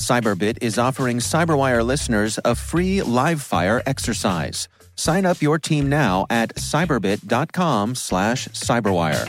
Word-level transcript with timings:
Cyberbit 0.00 0.58
is 0.62 0.78
offering 0.78 1.18
Cyberwire 1.18 1.84
listeners 1.84 2.38
a 2.44 2.54
free 2.54 3.02
live 3.02 3.42
fire 3.42 3.82
exercise. 3.86 4.66
Sign 4.96 5.26
up 5.26 5.40
your 5.42 5.58
team 5.58 5.88
now 5.88 6.26
at 6.30 6.54
cyberbit.com 6.56 7.94
slash 7.94 8.48
cyberwire. 8.48 9.28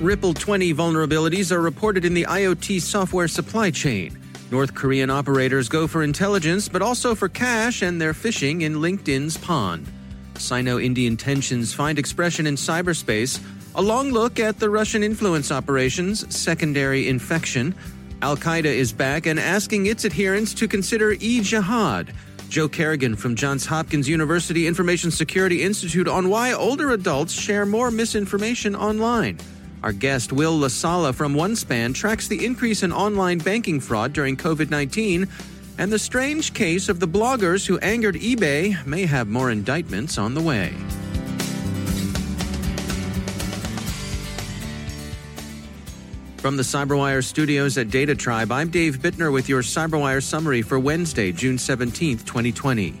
Ripple 0.00 0.34
20 0.34 0.74
vulnerabilities 0.74 1.50
are 1.50 1.60
reported 1.60 2.04
in 2.04 2.14
the 2.14 2.24
IoT 2.24 2.80
software 2.80 3.26
supply 3.26 3.70
chain. 3.70 4.16
North 4.50 4.74
Korean 4.74 5.10
operators 5.10 5.68
go 5.68 5.86
for 5.86 6.02
intelligence, 6.02 6.68
but 6.68 6.82
also 6.82 7.14
for 7.14 7.28
cash, 7.28 7.82
and 7.82 8.00
they're 8.00 8.14
fishing 8.14 8.62
in 8.62 8.76
LinkedIn's 8.76 9.36
pond. 9.36 9.86
Sino 10.40 10.78
Indian 10.78 11.16
tensions 11.16 11.72
find 11.72 11.98
expression 11.98 12.46
in 12.46 12.54
cyberspace. 12.54 13.42
A 13.74 13.82
long 13.82 14.10
look 14.10 14.40
at 14.40 14.58
the 14.58 14.70
Russian 14.70 15.02
influence 15.02 15.52
operations, 15.52 16.24
secondary 16.34 17.08
infection. 17.08 17.74
Al 18.22 18.36
Qaeda 18.36 18.64
is 18.64 18.92
back 18.92 19.26
and 19.26 19.38
asking 19.38 19.86
its 19.86 20.04
adherents 20.04 20.54
to 20.54 20.66
consider 20.66 21.12
e 21.20 21.40
jihad. 21.40 22.12
Joe 22.48 22.68
Carrigan 22.68 23.14
from 23.14 23.34
Johns 23.34 23.66
Hopkins 23.66 24.08
University 24.08 24.66
Information 24.66 25.10
Security 25.10 25.62
Institute 25.62 26.08
on 26.08 26.28
why 26.30 26.52
older 26.52 26.92
adults 26.92 27.32
share 27.32 27.66
more 27.66 27.90
misinformation 27.90 28.74
online. 28.74 29.38
Our 29.82 29.92
guest, 29.92 30.32
Will 30.32 30.58
LaSala 30.58 31.14
from 31.14 31.34
OneSpan, 31.34 31.94
tracks 31.94 32.26
the 32.26 32.44
increase 32.44 32.82
in 32.82 32.92
online 32.92 33.38
banking 33.38 33.78
fraud 33.78 34.12
during 34.12 34.36
COVID 34.36 34.70
19, 34.70 35.28
and 35.78 35.92
the 35.92 35.98
strange 35.98 36.52
case 36.52 36.88
of 36.88 36.98
the 36.98 37.06
bloggers 37.06 37.64
who 37.64 37.78
angered 37.78 38.16
eBay 38.16 38.84
may 38.84 39.06
have 39.06 39.28
more 39.28 39.50
indictments 39.50 40.18
on 40.18 40.34
the 40.34 40.42
way. 40.42 40.74
From 46.38 46.56
the 46.56 46.62
CyberWire 46.62 47.24
studios 47.24 47.78
at 47.78 47.90
Data 47.90 48.14
Tribe, 48.14 48.50
I'm 48.52 48.70
Dave 48.70 48.98
Bittner 48.98 49.32
with 49.32 49.48
your 49.48 49.62
CyberWire 49.62 50.22
summary 50.22 50.62
for 50.62 50.78
Wednesday, 50.78 51.30
June 51.32 51.56
17th, 51.56 52.24
2020. 52.24 53.00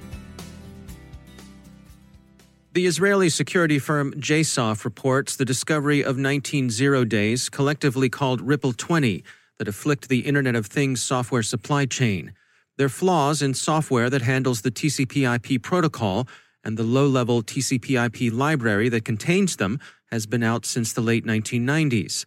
The 2.74 2.86
Israeli 2.86 3.28
security 3.28 3.78
firm 3.80 4.12
JSOF 4.12 4.84
reports 4.84 5.34
the 5.34 5.44
discovery 5.44 6.04
of 6.04 6.16
19 6.16 6.70
zero 6.70 7.04
days, 7.04 7.48
collectively 7.48 8.08
called 8.08 8.40
Ripple 8.40 8.72
20, 8.72 9.24
that 9.58 9.66
afflict 9.66 10.08
the 10.08 10.20
Internet 10.20 10.54
of 10.54 10.66
Things 10.66 11.00
software 11.00 11.42
supply 11.42 11.86
chain. 11.86 12.34
They're 12.78 12.88
flaws 12.88 13.42
in 13.42 13.54
software 13.54 14.08
that 14.08 14.22
handles 14.22 14.62
the 14.62 14.70
TCP/IP 14.70 15.60
protocol, 15.60 16.28
and 16.62 16.76
the 16.76 16.84
low-level 16.84 17.42
TCP/IP 17.42 18.32
library 18.32 18.88
that 18.88 19.04
contains 19.04 19.56
them 19.56 19.80
has 20.12 20.26
been 20.26 20.44
out 20.44 20.64
since 20.64 20.92
the 20.92 21.00
late 21.00 21.26
1990s. 21.26 22.24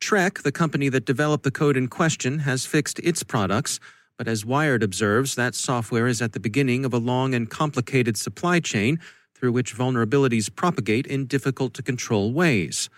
Treck, 0.00 0.42
the 0.42 0.52
company 0.52 0.88
that 0.88 1.04
developed 1.04 1.42
the 1.42 1.50
code 1.50 1.76
in 1.76 1.88
question, 1.88 2.40
has 2.40 2.64
fixed 2.66 3.00
its 3.00 3.24
products, 3.24 3.80
but 4.16 4.28
as 4.28 4.44
Wired 4.44 4.82
observes, 4.84 5.34
that 5.34 5.56
software 5.56 6.06
is 6.06 6.22
at 6.22 6.32
the 6.32 6.40
beginning 6.40 6.84
of 6.84 6.94
a 6.94 6.98
long 6.98 7.34
and 7.34 7.50
complicated 7.50 8.16
supply 8.16 8.60
chain 8.60 9.00
through 9.34 9.50
which 9.52 9.76
vulnerabilities 9.76 10.54
propagate 10.54 11.06
in 11.06 11.26
difficult 11.26 11.74
to 11.74 11.82
control 11.82 12.32
ways. 12.32 12.88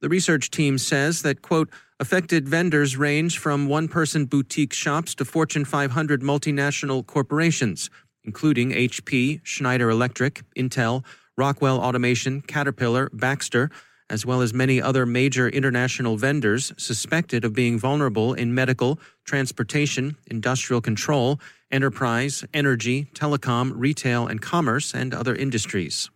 The 0.00 0.08
research 0.08 0.50
team 0.50 0.78
says 0.78 1.22
that, 1.22 1.42
quote, 1.42 1.70
affected 2.00 2.48
vendors 2.48 2.96
range 2.96 3.38
from 3.38 3.68
one 3.68 3.88
person 3.88 4.24
boutique 4.26 4.72
shops 4.72 5.14
to 5.14 5.24
Fortune 5.24 5.64
500 5.64 6.22
multinational 6.22 7.06
corporations, 7.06 7.88
including 8.24 8.72
HP, 8.72 9.40
Schneider 9.44 9.90
Electric, 9.90 10.42
Intel, 10.56 11.04
Rockwell 11.36 11.80
Automation, 11.80 12.42
Caterpillar, 12.42 13.10
Baxter, 13.12 13.70
as 14.10 14.26
well 14.26 14.42
as 14.42 14.52
many 14.52 14.82
other 14.82 15.06
major 15.06 15.48
international 15.48 16.16
vendors 16.16 16.72
suspected 16.76 17.44
of 17.44 17.54
being 17.54 17.78
vulnerable 17.78 18.34
in 18.34 18.54
medical, 18.54 18.98
transportation, 19.24 20.16
industrial 20.26 20.80
control, 20.80 21.40
enterprise, 21.70 22.44
energy, 22.52 23.08
telecom, 23.14 23.72
retail, 23.74 24.26
and 24.26 24.42
commerce, 24.42 24.94
and 24.94 25.14
other 25.14 25.34
industries. 25.34 26.10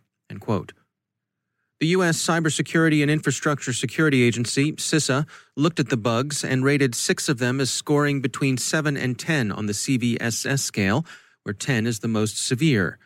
The 1.79 1.87
U.S. 1.87 2.17
Cybersecurity 2.17 3.01
and 3.01 3.09
Infrastructure 3.09 3.71
Security 3.71 4.23
Agency, 4.23 4.73
CISA, 4.73 5.25
looked 5.55 5.79
at 5.79 5.89
the 5.89 5.97
bugs 5.97 6.43
and 6.43 6.63
rated 6.63 6.93
six 6.93 7.29
of 7.29 7.39
them 7.39 7.61
as 7.61 7.71
scoring 7.71 8.19
between 8.19 8.57
7 8.57 8.97
and 8.97 9.17
10 9.17 9.51
on 9.51 9.65
the 9.65 9.73
CVSS 9.73 10.59
scale, 10.59 11.05
where 11.43 11.53
10 11.53 11.87
is 11.87 11.99
the 11.99 12.07
most 12.07 12.37
severe. 12.37 12.99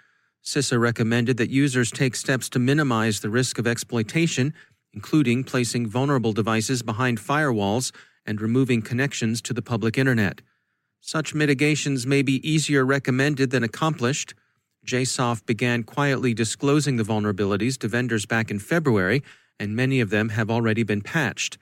CISA 0.43 0.79
recommended 0.79 1.37
that 1.37 1.51
users 1.51 1.91
take 1.91 2.15
steps 2.15 2.49
to 2.49 2.59
minimize 2.59 3.19
the 3.19 3.29
risk 3.29 3.59
of 3.59 3.67
exploitation 3.67 4.53
including 4.93 5.43
placing 5.43 5.87
vulnerable 5.87 6.33
devices 6.33 6.83
behind 6.83 7.19
firewalls 7.19 7.91
and 8.25 8.39
removing 8.39 8.81
connections 8.81 9.41
to 9.41 9.53
the 9.53 9.61
public 9.61 9.97
internet. 9.97 10.41
Such 11.01 11.33
mitigations 11.33 12.07
may 12.07 12.21
be 12.21 12.47
easier 12.47 12.85
recommended 12.85 13.49
than 13.49 13.63
accomplished. 13.63 14.33
JSOF 14.85 15.45
began 15.45 15.83
quietly 15.83 16.33
disclosing 16.33 16.97
the 16.97 17.03
vulnerabilities 17.03 17.77
to 17.79 17.87
vendors 17.87 18.25
back 18.25 18.51
in 18.51 18.59
February, 18.59 19.23
and 19.59 19.75
many 19.75 19.99
of 19.99 20.09
them 20.09 20.29
have 20.29 20.51
already 20.51 20.83
been 20.83 21.01
patched. 21.01 21.57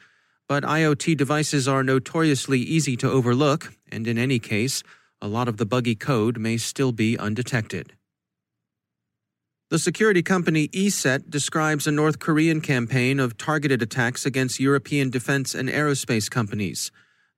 But 0.48 0.64
IoT 0.64 1.18
devices 1.18 1.68
are 1.68 1.84
notoriously 1.84 2.60
easy 2.60 2.98
to 2.98 3.10
overlook, 3.10 3.74
and 3.92 4.08
in 4.08 4.18
any 4.18 4.40
case, 4.40 4.84
a 5.22 5.28
lot 5.28 5.48
of 5.48 5.58
the 5.58 5.66
buggy 5.66 5.96
code 5.96 6.38
may 6.38 6.58
still 6.58 6.92
be 6.92 7.18
undetected. 7.18 7.94
The 9.70 9.80
security 9.80 10.22
company 10.22 10.68
ESET 10.70 11.30
describes 11.30 11.88
a 11.88 11.92
North 11.92 12.20
Korean 12.20 12.60
campaign 12.60 13.20
of 13.20 13.38
targeted 13.38 13.82
attacks 13.82 14.26
against 14.26 14.60
European 14.60 15.10
defense 15.10 15.56
and 15.56 15.70
aerospace 15.70 16.30
companies. 16.30 16.92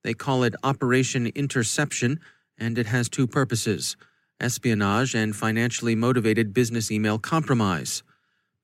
They 0.03 0.15
call 0.15 0.43
it 0.43 0.55
Operation 0.63 1.27
Interception, 1.27 2.19
and 2.57 2.77
it 2.79 2.87
has 2.87 3.09
two 3.09 3.27
purposes 3.27 3.95
espionage 4.39 5.15
and 5.15 5.35
financially 5.35 5.95
motivated 5.95 6.53
business 6.53 6.91
email 6.91 7.19
compromise. 7.19 8.03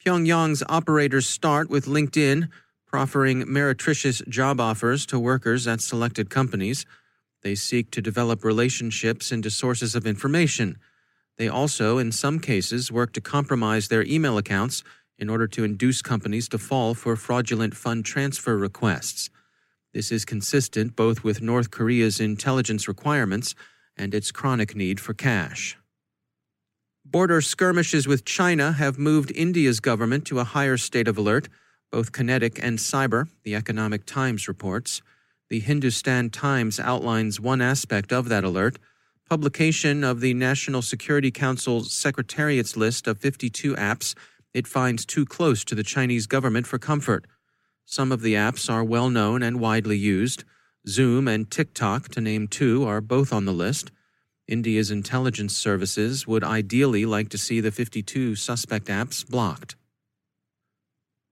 Pyongyang's 0.04 0.64
operators 0.70 1.28
start 1.28 1.70
with 1.70 1.86
LinkedIn, 1.86 2.50
proffering 2.86 3.46
meretricious 3.46 4.28
job 4.28 4.60
offers 4.60 5.06
to 5.06 5.20
workers 5.20 5.68
at 5.68 5.82
selected 5.82 6.30
companies. 6.30 6.86
They 7.44 7.56
seek 7.56 7.92
to 7.92 8.02
develop 8.02 8.44
relationships 8.44 9.32
into 9.32 9.50
sources 9.50 9.96
of 9.96 10.08
information 10.08 10.78
they 11.40 11.48
also, 11.48 11.98
in 11.98 12.12
some 12.12 12.40
cases, 12.40 12.92
work 12.92 13.14
to 13.14 13.22
compromise 13.22 13.88
their 13.88 14.04
email 14.04 14.38
accounts 14.38 14.84
in 15.18 15.30
order 15.30 15.48
to 15.48 15.64
induce 15.64 16.02
companies 16.02 16.50
to 16.50 16.58
fall 16.58 16.94
for 16.94 17.16
fraudulent 17.16 17.76
fund 17.76 18.04
transfer 18.04 18.58
requests. 18.58 19.30
This 19.94 20.12
is 20.12 20.26
consistent 20.26 20.98
both 20.98 21.24
with 21.24 21.42
North 21.42 21.72
Korea's 21.72 22.20
intelligence 22.20 22.90
requirements 22.90 23.56
and 24.00 24.16
its 24.16 24.32
chronic 24.32 24.76
need 24.76 25.00
for 25.00 25.14
cash. 25.14 25.78
Border 27.06 27.42
skirmishes 27.42 28.08
with 28.08 28.26
China 28.26 28.72
have 28.72 28.98
moved 28.98 29.32
India's 29.36 29.80
government 29.80 30.26
to 30.26 30.40
a 30.40 30.44
higher 30.44 30.78
state 30.78 31.08
of 31.08 31.18
alert, 31.18 31.50
both 31.92 32.12
kinetic 32.12 32.64
and 32.64 32.80
cyber, 32.80 33.28
the 33.44 33.56
Economic 33.56 34.06
Times 34.06 34.48
reports. 34.48 35.02
The 35.50 35.60
Hindustan 35.60 36.30
Times 36.30 36.80
outlines 36.80 37.40
one 37.40 37.62
aspect 37.62 38.12
of 38.12 38.30
that 38.30 38.44
alert 38.44 38.80
publication 39.30 40.04
of 40.04 40.22
the 40.22 40.34
National 40.34 40.82
Security 40.82 41.30
Council's 41.30 41.94
Secretariat's 41.94 42.76
list 42.76 43.06
of 43.06 43.20
52 43.20 43.76
apps 43.76 44.16
it 44.54 44.68
finds 44.68 45.06
too 45.06 45.26
close 45.26 45.64
to 45.66 45.76
the 45.76 45.84
Chinese 45.84 46.26
government 46.26 46.66
for 46.66 46.80
comfort. 46.80 47.26
Some 47.86 48.12
of 48.12 48.22
the 48.22 48.34
apps 48.34 48.70
are 48.70 48.84
well 48.84 49.10
known 49.10 49.44
and 49.44 49.60
widely 49.60 49.98
used. 49.98 50.44
Zoom 50.90 51.28
and 51.28 51.50
TikTok, 51.50 52.10
to 52.10 52.22
name 52.22 52.48
two, 52.48 52.84
are 52.84 53.00
both 53.00 53.32
on 53.32 53.46
the 53.46 53.54
list. 53.54 53.92
India's 54.48 54.90
intelligence 54.90 55.56
services 55.56 56.26
would 56.26 56.44
ideally 56.44 57.06
like 57.06 57.30
to 57.30 57.38
see 57.38 57.60
the 57.60 57.72
52 57.72 58.36
suspect 58.36 58.88
apps 58.88 59.28
blocked. 59.28 59.76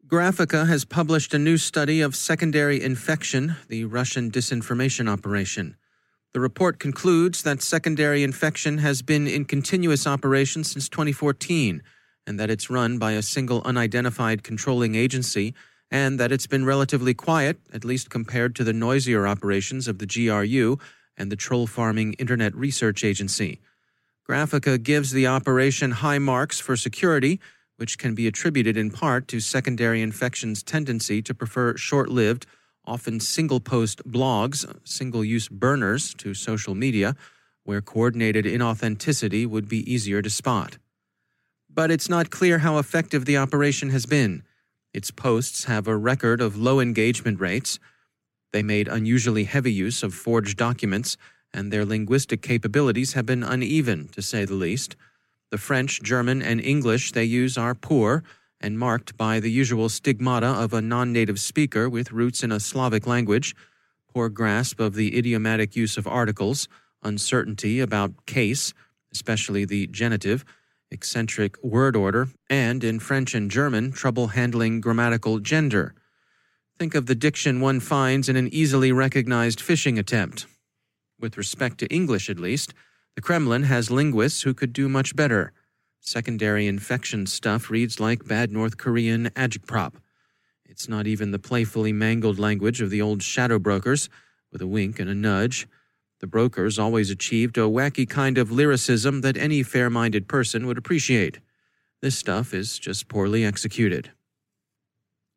Graphika 0.06 0.68
has 0.68 0.86
published 0.86 1.34
a 1.34 1.40
new 1.40 1.58
study 1.58 2.02
of 2.02 2.16
secondary 2.16 2.82
infection, 2.82 3.56
the 3.68 3.86
Russian 3.86 4.30
disinformation 4.30 5.10
operation. 5.10 5.76
The 6.34 6.40
report 6.40 6.80
concludes 6.80 7.42
that 7.42 7.64
secondary 7.64 8.24
infection 8.24 8.78
has 8.78 9.02
been 9.02 9.28
in 9.28 9.46
continuous 9.46 10.06
operation 10.06 10.64
since 10.64 10.88
2014 10.88 11.82
and 12.28 12.40
that 12.40 12.52
it's 12.52 12.70
run 12.70 13.00
by 13.00 13.14
a 13.14 13.24
single 13.24 13.64
unidentified 13.64 14.44
controlling 14.44 14.94
agency 14.94 15.56
and 15.90 16.20
that 16.20 16.32
it's 16.32 16.48
been 16.48 16.66
relatively 16.66 17.14
quiet, 17.14 17.58
at 17.74 17.86
least 17.86 18.10
compared 18.10 18.56
to 18.56 18.64
the 18.64 18.74
noisier 18.74 19.28
operations 19.28 19.88
of 19.88 20.00
the 20.00 20.06
GRU 20.06 20.78
and 21.18 21.32
the 21.32 21.36
troll 21.36 21.68
farming 21.68 22.14
Internet 22.14 22.56
Research 22.56 23.04
Agency. 23.04 23.60
Graphika 24.28 24.82
gives 24.82 25.12
the 25.12 25.28
operation 25.28 25.92
high 25.92 26.20
marks 26.20 26.60
for 26.60 26.76
security, 26.76 27.40
which 27.78 27.98
can 27.98 28.14
be 28.14 28.28
attributed 28.28 28.76
in 28.76 28.90
part 28.92 29.28
to 29.30 29.40
secondary 29.40 30.02
infection's 30.02 30.62
tendency 30.62 31.22
to 31.22 31.34
prefer 31.34 31.78
short 31.78 32.10
lived, 32.10 32.46
often 32.86 33.20
single 33.20 33.60
post 33.60 34.04
blogs, 34.10 34.66
single 34.84 35.24
use 35.24 35.48
burners 35.48 36.14
to 36.16 36.34
social 36.34 36.76
media, 36.76 37.16
where 37.64 37.82
coordinated 37.82 38.46
inauthenticity 38.46 39.46
would 39.46 39.70
be 39.70 39.92
easier 39.92 40.22
to 40.22 40.30
spot. 40.30 40.78
But 41.70 41.92
it's 41.92 42.10
not 42.10 42.30
clear 42.30 42.60
how 42.60 42.78
effective 42.78 43.26
the 43.26 43.38
operation 43.38 43.90
has 43.92 44.06
been. 44.06 44.44
Its 44.94 45.12
posts 45.12 45.66
have 45.66 45.88
a 45.88 45.98
record 45.98 46.42
of 46.42 46.58
low 46.58 46.80
engagement 46.80 47.40
rates. 47.40 47.80
They 48.52 48.64
made 48.64 48.88
unusually 48.88 49.44
heavy 49.44 49.72
use 49.72 50.04
of 50.04 50.14
forged 50.14 50.58
documents, 50.58 51.18
and 51.54 51.72
their 51.72 51.86
linguistic 51.86 52.42
capabilities 52.42 53.14
have 53.14 53.26
been 53.26 53.44
uneven, 53.44 54.08
to 54.10 54.22
say 54.22 54.46
the 54.46 54.54
least. 54.54 54.96
The 55.52 55.58
French, 55.58 56.02
German, 56.02 56.42
and 56.42 56.60
English 56.60 57.12
they 57.12 57.24
use 57.24 57.58
are 57.58 57.76
poor 57.76 58.24
and 58.60 58.80
marked 58.80 59.16
by 59.18 59.40
the 59.40 59.52
usual 59.52 59.90
stigmata 59.90 60.48
of 60.48 60.74
a 60.74 60.82
non 60.82 61.14
native 61.14 61.40
speaker 61.40 61.90
with 61.90 62.12
roots 62.12 62.44
in 62.44 62.52
a 62.52 62.60
Slavic 62.60 63.06
language, 63.06 63.56
poor 64.12 64.30
grasp 64.30 64.80
of 64.80 64.96
the 64.96 65.18
idiomatic 65.18 65.76
use 65.76 65.98
of 65.98 66.08
articles, 66.08 66.68
uncertainty 67.04 67.80
about 67.80 68.26
case, 68.26 68.74
especially 69.12 69.64
the 69.64 69.88
genitive, 69.88 70.44
eccentric 70.92 71.62
word 71.64 71.96
order, 71.96 72.30
and 72.50 72.84
in 72.84 73.00
French 73.00 73.34
and 73.34 73.52
German, 73.52 73.92
trouble 73.92 74.28
handling 74.28 74.82
grammatical 74.82 75.40
gender. 75.40 75.94
Think 76.78 76.96
of 76.96 77.08
the 77.08 77.16
diction 77.16 77.60
one 77.60 77.80
finds 77.80 78.30
in 78.30 78.36
an 78.36 78.54
easily 78.54 78.92
recognized 78.92 79.60
phishing 79.60 79.98
attempt. 79.98 80.46
With 81.20 81.38
respect 81.38 81.80
to 81.80 81.88
English, 81.88 82.30
at 82.30 82.40
least, 82.40 82.74
the 83.16 83.22
Kremlin 83.22 83.64
has 83.64 83.90
linguists 83.90 84.44
who 84.44 84.54
could 84.54 84.74
do 84.74 84.88
much 84.88 85.16
better. 85.16 85.52
Secondary 86.00 86.68
infection 86.68 87.26
stuff 87.26 87.70
reads 87.72 88.00
like 88.00 88.28
bad 88.28 88.52
North 88.52 88.78
Korean 88.78 89.30
agitprop. 89.32 89.96
It's 90.66 90.88
not 90.88 91.08
even 91.08 91.32
the 91.32 91.40
playfully 91.40 91.92
mangled 91.92 92.38
language 92.38 92.80
of 92.82 92.92
the 92.92 93.02
old 93.02 93.24
shadow 93.24 93.58
brokers, 93.58 94.08
with 94.52 94.62
a 94.62 94.68
wink 94.68 95.00
and 95.00 95.10
a 95.10 95.16
nudge. 95.16 95.68
The 96.20 96.28
brokers 96.28 96.80
always 96.80 97.12
achieved 97.12 97.58
a 97.58 97.62
wacky 97.62 98.10
kind 98.10 98.38
of 98.38 98.52
lyricism 98.52 99.22
that 99.22 99.38
any 99.38 99.64
fair 99.64 99.90
minded 99.90 100.28
person 100.28 100.66
would 100.66 100.78
appreciate. 100.78 101.40
This 102.02 102.18
stuff 102.18 102.54
is 102.54 102.80
just 102.80 103.08
poorly 103.08 103.46
executed. 103.46 104.12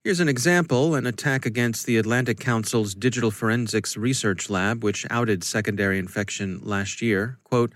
Here's 0.02 0.20
an 0.20 0.28
example 0.28 0.94
an 0.94 1.04
attack 1.04 1.44
against 1.44 1.84
the 1.84 1.98
Atlantic 1.98 2.40
Council's 2.40 2.94
Digital 2.94 3.30
Forensics 3.30 3.98
Research 3.98 4.48
Lab, 4.48 4.82
which 4.82 5.06
outed 5.10 5.44
secondary 5.44 5.98
infection 5.98 6.60
last 6.62 7.02
year. 7.02 7.38
Quote, 7.44 7.72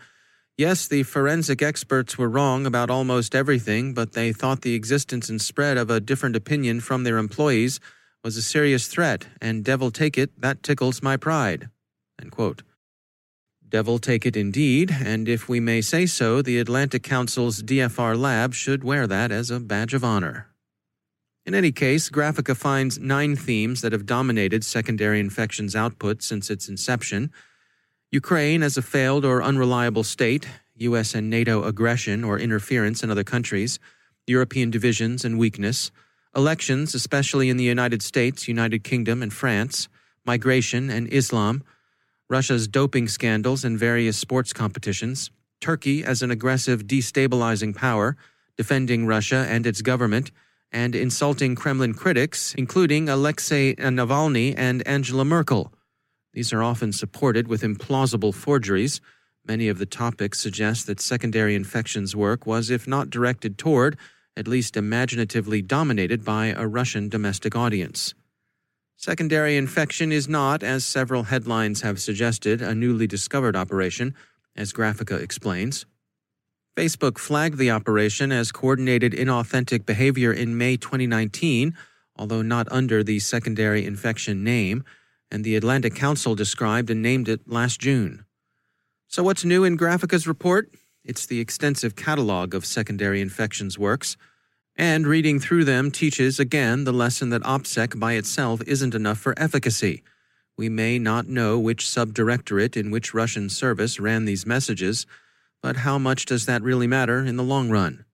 Yes, 0.57 0.87
the 0.87 1.03
forensic 1.03 1.61
experts 1.61 2.17
were 2.17 2.29
wrong 2.29 2.65
about 2.65 2.89
almost 2.89 3.35
everything, 3.35 3.93
but 3.93 4.13
they 4.13 4.33
thought 4.33 4.63
the 4.63 4.75
existence 4.75 5.29
and 5.29 5.43
spread 5.43 5.77
of 5.77 5.91
a 5.91 6.01
different 6.01 6.37
opinion 6.37 6.81
from 6.81 7.05
their 7.05 7.19
employees 7.19 7.81
was 8.23 8.37
a 8.37 8.43
serious 8.43 8.87
threat, 8.87 9.27
and 9.43 9.65
devil 9.65 9.91
take 9.91 10.17
it, 10.17 10.31
that 10.41 10.63
tickles 10.63 11.03
my 11.03 11.17
pride. 11.19 11.69
End 12.21 12.31
quote. 12.31 12.63
Devil 13.75 13.99
take 13.99 14.25
it 14.25 14.37
indeed, 14.37 14.95
and 15.05 15.29
if 15.29 15.49
we 15.49 15.59
may 15.59 15.81
say 15.81 16.07
so, 16.07 16.41
the 16.41 16.61
Atlantic 16.61 17.03
Council's 17.03 17.61
DFR 17.61 18.17
lab 18.17 18.55
should 18.55 18.85
wear 18.85 19.05
that 19.09 19.33
as 19.33 19.51
a 19.51 19.59
badge 19.59 19.95
of 19.95 20.05
honor. 20.05 20.47
In 21.45 21.57
any 21.57 21.73
case, 21.73 22.09
Graphika 22.09 22.57
finds 22.57 23.01
nine 23.01 23.35
themes 23.35 23.81
that 23.81 23.91
have 23.91 24.07
dominated 24.07 24.65
secondary 24.65 25.19
infections 25.19 25.75
output 25.75 26.23
since 26.23 26.51
its 26.51 26.69
inception 26.69 27.33
Ukraine 28.13 28.63
as 28.63 28.77
a 28.77 28.83
failed 28.83 29.25
or 29.25 29.43
unreliable 29.43 30.05
state, 30.05 30.47
U.S. 30.77 31.13
and 31.13 31.29
NATO 31.29 31.65
aggression 31.65 32.23
or 32.23 32.39
interference 32.39 33.03
in 33.03 33.11
other 33.11 33.25
countries, 33.25 33.81
European 34.29 34.71
divisions 34.71 35.25
and 35.25 35.37
weakness, 35.37 35.91
elections, 36.37 36.95
especially 36.95 37.49
in 37.49 37.57
the 37.57 37.65
United 37.65 38.03
States, 38.03 38.47
United 38.47 38.85
Kingdom, 38.85 39.21
and 39.21 39.33
France, 39.33 39.89
migration 40.25 40.91
and 40.91 41.13
Islam 41.13 41.65
Russia's 42.31 42.67
doping 42.67 43.07
scandals 43.09 43.65
in 43.65 43.77
various 43.77 44.17
sports 44.17 44.53
competitions, 44.53 45.31
Turkey 45.61 46.05
as 46.05 46.23
an 46.23 46.31
aggressive, 46.31 46.87
destabilizing 46.87 47.75
power, 47.75 48.17
defending 48.57 49.07
Russia 49.07 49.47
and 49.49 49.67
its 49.67 49.83
government, 49.83 50.31
and 50.73 50.95
insulting 50.95 51.55
Kremlin 51.55 51.95
critics, 51.95 52.55
including 52.55 53.09
Alexei 53.09 53.75
Navalny 53.77 54.55
and 54.57 54.87
Angela 54.87 55.25
Merkel. 55.25 55.73
These 56.33 56.53
are 56.53 56.63
often 56.63 56.93
supported 56.93 57.47
with 57.47 57.63
implausible 57.63 58.35
forgeries. 58.35 59.01
Many 59.47 59.69
of 59.69 59.79
the 59.79 59.87
topics 59.87 60.41
suggest 60.41 60.87
that 60.87 61.01
secondary 61.01 61.55
infections 61.55 62.17
work 62.17 62.47
was, 62.47 62.71
if 62.71 62.89
not 62.89 63.11
directed 63.11 63.57
toward, 63.57 63.97
at 64.37 64.49
least 64.49 64.77
imaginatively 64.77 65.63
dominated 65.63 66.25
by 66.25 66.47
a 66.47 66.67
Russian 66.67 67.09
domestic 67.09 67.55
audience. 67.55 68.15
Secondary 68.97 69.57
infection 69.57 70.13
is 70.13 70.29
not, 70.29 70.63
as 70.63 70.85
several 70.85 71.25
headlines 71.25 71.83
have 71.83 72.01
suggested, 72.01 72.63
a 72.63 72.75
newly 72.75 73.07
discovered 73.07 73.57
operation, 73.57 74.15
as 74.57 74.73
Graphika 74.73 75.21
explains. 75.21 75.85
Facebook 76.77 77.19
flagged 77.19 77.59
the 77.59 77.71
operation 77.71 78.33
as 78.33 78.51
coordinated 78.51 79.13
inauthentic 79.13 79.87
behavior 79.87 80.33
in 80.33 80.59
May 80.59 80.77
2019, 80.77 81.75
although 82.17 82.43
not 82.43 82.71
under 82.71 83.05
the 83.05 83.19
secondary 83.19 83.85
infection 83.85 84.43
name, 84.43 84.85
and 85.31 85.45
the 85.45 85.57
Atlantic 85.57 85.95
Council 85.95 86.35
described 86.35 86.91
and 86.91 87.03
named 87.03 87.29
it 87.29 87.49
last 87.49 87.81
June. 87.81 88.25
So, 89.09 89.23
what's 89.23 89.45
new 89.45 89.65
in 89.65 89.79
Graphika's 89.79 90.27
report? 90.27 90.71
It's 91.05 91.27
the 91.27 91.41
extensive 91.41 91.95
catalog 91.95 92.55
of 92.55 92.65
secondary 92.65 93.21
infections 93.21 93.79
works 93.79 94.17
and 94.77 95.07
reading 95.07 95.39
through 95.39 95.65
them 95.65 95.91
teaches 95.91 96.41
again 96.41 96.85
the 96.85 96.93
lesson 96.93 97.31
that 97.31 97.43
OPSEC 97.43 97.99
by 97.99 98.15
itself 98.15 98.61
isn't 98.67 98.95
enough 98.95 99.19
for 99.19 99.39
efficacy. 99.39 100.03
We 100.57 100.69
may 100.69 100.99
not 100.99 101.29
know 101.29 101.59
which 101.59 101.85
subdirectorate 101.85 102.77
in 102.77 102.91
which 102.91 103.15
Russian 103.15 103.49
service 103.49 104.01
ran 104.01 104.25
these 104.25 104.47
messages, 104.47 105.07
but 105.63 105.79
how 105.79 105.99
much 105.99 106.27
does 106.27 106.47
that 106.47 106.63
really 106.63 106.87
matter 106.87 107.25
in 107.25 107.37
the 107.37 107.43
long 107.43 107.71
run? 107.71 108.05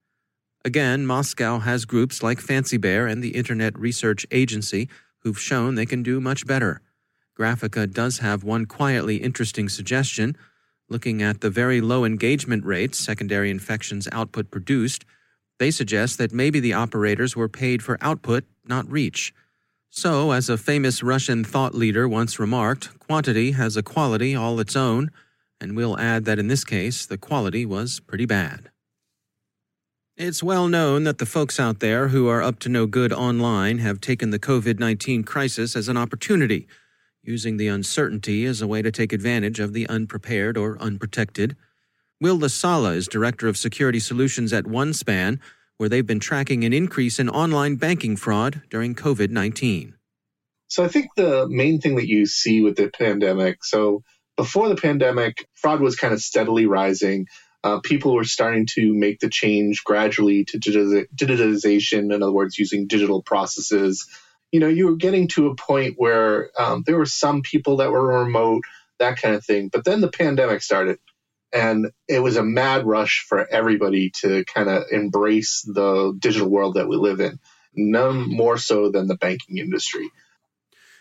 Again, 0.63 1.05
Moscow 1.05 1.59
has 1.59 1.85
groups 1.85 2.21
like 2.21 2.39
Fancy 2.39 2.77
Bear 2.77 3.07
and 3.07 3.23
the 3.23 3.35
Internet 3.35 3.77
Research 3.77 4.25
Agency 4.31 4.87
who've 5.21 5.39
shown 5.39 5.75
they 5.75 5.85
can 5.85 6.03
do 6.03 6.19
much 6.19 6.45
better. 6.45 6.81
Graphika 7.37 7.91
does 7.91 8.19
have 8.19 8.43
one 8.43 8.65
quietly 8.65 9.17
interesting 9.17 9.69
suggestion. 9.69 10.35
Looking 10.89 11.21
at 11.21 11.41
the 11.41 11.49
very 11.49 11.81
low 11.81 12.05
engagement 12.05 12.65
rates 12.65 12.97
secondary 12.97 13.49
infections 13.49 14.07
output 14.11 14.51
produced, 14.51 15.05
they 15.61 15.69
suggest 15.69 16.17
that 16.17 16.33
maybe 16.33 16.59
the 16.59 16.73
operators 16.73 17.35
were 17.35 17.47
paid 17.47 17.83
for 17.83 17.95
output, 18.01 18.45
not 18.65 18.91
reach. 18.91 19.31
So, 19.91 20.31
as 20.31 20.49
a 20.49 20.57
famous 20.57 21.03
Russian 21.03 21.43
thought 21.43 21.75
leader 21.75 22.07
once 22.07 22.39
remarked, 22.39 22.97
quantity 22.97 23.51
has 23.51 23.77
a 23.77 23.83
quality 23.83 24.33
all 24.33 24.59
its 24.59 24.75
own, 24.75 25.11
and 25.59 25.75
we'll 25.75 25.99
add 25.99 26.25
that 26.25 26.39
in 26.39 26.47
this 26.47 26.63
case, 26.63 27.05
the 27.05 27.19
quality 27.19 27.63
was 27.63 27.99
pretty 27.99 28.25
bad. 28.25 28.71
It's 30.17 30.41
well 30.41 30.67
known 30.67 31.03
that 31.03 31.19
the 31.19 31.27
folks 31.27 31.59
out 31.59 31.79
there 31.79 32.07
who 32.07 32.27
are 32.27 32.41
up 32.41 32.57
to 32.61 32.69
no 32.69 32.87
good 32.87 33.13
online 33.13 33.77
have 33.77 34.01
taken 34.01 34.31
the 34.31 34.39
COVID 34.39 34.79
19 34.79 35.23
crisis 35.25 35.75
as 35.75 35.87
an 35.87 35.95
opportunity, 35.95 36.67
using 37.21 37.57
the 37.57 37.67
uncertainty 37.67 38.45
as 38.45 38.63
a 38.63 38.67
way 38.67 38.81
to 38.81 38.91
take 38.91 39.13
advantage 39.13 39.59
of 39.59 39.73
the 39.73 39.87
unprepared 39.87 40.57
or 40.57 40.79
unprotected. 40.79 41.55
Will 42.21 42.37
Lasala 42.37 42.95
is 42.95 43.07
Director 43.07 43.47
of 43.47 43.57
Security 43.57 43.99
Solutions 43.99 44.53
at 44.53 44.65
OneSpan, 44.65 45.39
where 45.77 45.89
they've 45.89 46.05
been 46.05 46.19
tracking 46.19 46.63
an 46.63 46.71
increase 46.71 47.17
in 47.17 47.27
online 47.27 47.77
banking 47.77 48.15
fraud 48.15 48.61
during 48.69 48.93
COVID 48.93 49.31
19. 49.31 49.95
So 50.67 50.85
I 50.85 50.87
think 50.87 51.07
the 51.17 51.47
main 51.49 51.81
thing 51.81 51.95
that 51.95 52.07
you 52.07 52.27
see 52.27 52.61
with 52.61 52.75
the 52.77 52.89
pandemic, 52.89 53.65
so 53.65 54.03
before 54.37 54.69
the 54.69 54.75
pandemic, 54.75 55.47
fraud 55.55 55.81
was 55.81 55.95
kind 55.95 56.13
of 56.13 56.21
steadily 56.21 56.67
rising. 56.67 57.25
Uh, 57.63 57.79
people 57.79 58.13
were 58.13 58.23
starting 58.23 58.67
to 58.75 58.93
make 58.93 59.19
the 59.19 59.29
change 59.29 59.83
gradually 59.83 60.45
to 60.45 60.59
digitization, 60.59 62.13
in 62.13 62.21
other 62.21 62.31
words, 62.31 62.59
using 62.59 62.85
digital 62.85 63.23
processes. 63.23 64.07
you 64.51 64.59
know, 64.59 64.67
you 64.67 64.85
were 64.85 64.95
getting 64.95 65.27
to 65.29 65.47
a 65.47 65.55
point 65.55 65.95
where 65.97 66.51
um, 66.59 66.83
there 66.85 66.97
were 66.97 67.05
some 67.07 67.41
people 67.41 67.77
that 67.77 67.89
were 67.89 68.23
remote, 68.23 68.61
that 68.99 69.19
kind 69.19 69.33
of 69.33 69.43
thing. 69.43 69.69
But 69.69 69.85
then 69.85 70.01
the 70.01 70.11
pandemic 70.11 70.61
started, 70.61 70.99
and 71.53 71.91
it 72.07 72.19
was 72.19 72.37
a 72.37 72.43
mad 72.43 72.85
rush 72.85 73.25
for 73.27 73.47
everybody 73.47 74.11
to 74.21 74.43
kind 74.45 74.69
of 74.69 74.83
embrace 74.91 75.61
the 75.61 76.15
digital 76.17 76.49
world 76.49 76.75
that 76.75 76.87
we 76.87 76.95
live 76.95 77.19
in, 77.19 77.39
none 77.75 78.29
more 78.29 78.57
so 78.57 78.89
than 78.89 79.07
the 79.07 79.17
banking 79.17 79.57
industry. 79.57 80.09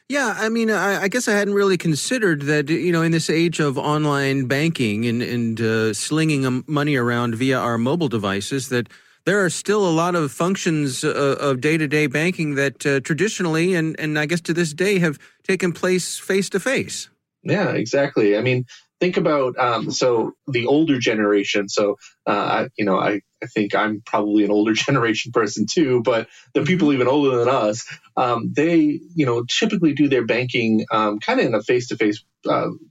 Yeah, 0.09 0.35
I 0.37 0.49
mean, 0.49 0.71
I, 0.71 1.03
I, 1.03 1.09
guess 1.09 1.29
I 1.29 1.35
hadn't 1.35 1.55
really 1.55 1.77
considered 1.77 2.43
that, 2.43 2.69
you 2.69 2.91
know, 2.91 3.03
in 3.03 3.13
this 3.13 3.31
age 3.31 3.61
of 3.61 3.79
online 3.79 4.47
banking 4.47 5.07
and, 5.07 5.23
and 5.23 5.61
uh, 5.61 5.95
slinging 5.95 6.65
money 6.67 6.97
around 6.97 7.37
via 7.37 7.57
our 7.57 7.79
mobile 7.79 8.09
devices, 8.09 8.71
that 8.71 8.89
there 9.25 9.45
are 9.45 9.51
still 9.51 9.89
a 9.89 9.91
lot 9.93 10.17
of 10.17 10.33
functions 10.33 11.05
uh, 11.05 11.37
of 11.39 11.61
day 11.61 11.79
to 11.79 11.87
day 11.87 12.09
banking 12.09 12.57
that 12.57 12.85
uh, 12.85 12.99
traditionally 13.01 13.75
and, 13.77 13.95
and 14.01 14.19
I 14.19 14.27
guess 14.27 14.41
to 14.43 14.53
this 14.53 14.75
day 14.75 14.99
have 14.99 15.17
taken 15.47 15.73
place 15.73 16.19
face 16.19 16.49
to 16.51 16.59
face. 16.59 17.09
Yeah, 17.45 17.71
exactly. 17.71 18.37
I 18.37 18.43
mean, 18.43 18.65
think 19.01 19.17
about 19.17 19.59
um, 19.59 19.91
so 19.91 20.33
the 20.47 20.67
older 20.67 20.99
generation. 20.99 21.69
So, 21.69 21.97
uh, 22.27 22.69
you 22.77 22.85
know, 22.85 22.99
I, 22.99 23.23
I 23.43 23.47
think 23.47 23.75
I'm 23.75 24.03
probably 24.05 24.45
an 24.45 24.51
older 24.51 24.73
generation 24.75 25.33
person 25.33 25.67
too, 25.67 26.03
but 26.03 26.29
the 26.55 26.63
people 26.63 26.89
mm-hmm. 26.89 26.97
even 26.97 27.09
older 27.09 27.39
than 27.39 27.49
us, 27.49 27.87
um, 28.17 28.53
they, 28.55 29.01
you 29.15 29.27
know, 29.27 29.45
typically 29.45 29.95
do 29.95 30.09
their 30.09 30.27
banking 30.27 30.85
um, 30.93 31.19
kind 31.19 31.41
of 31.41 31.47
in 31.47 31.55
a 31.55 31.63
face 31.63 31.89
to 31.89 31.97
face 31.97 32.23